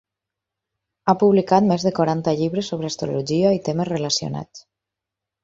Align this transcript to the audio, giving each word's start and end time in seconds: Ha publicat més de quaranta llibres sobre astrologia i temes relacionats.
Ha 1.05 1.13
publicat 1.23 1.67
més 1.71 1.85
de 1.87 1.91
quaranta 1.99 2.33
llibres 2.41 2.71
sobre 2.73 2.91
astrologia 2.93 3.53
i 3.59 3.63
temes 3.69 3.93
relacionats. 3.93 4.67